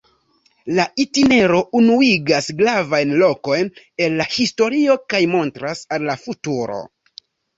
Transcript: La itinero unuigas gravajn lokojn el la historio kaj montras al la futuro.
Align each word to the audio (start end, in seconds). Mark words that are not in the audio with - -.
La 0.77 0.85
itinero 1.01 1.59
unuigas 1.79 2.47
gravajn 2.61 3.11
lokojn 3.25 3.69
el 4.05 4.17
la 4.21 4.27
historio 4.39 4.97
kaj 5.15 5.21
montras 5.37 5.83
al 5.99 6.09
la 6.13 6.19
futuro. 6.25 6.83